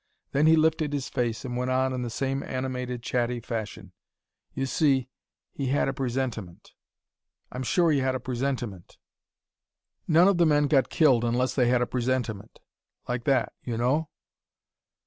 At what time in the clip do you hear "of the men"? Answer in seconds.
10.27-10.65